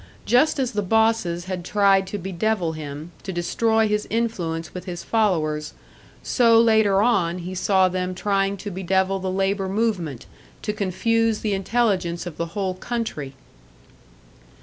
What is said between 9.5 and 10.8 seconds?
movement, to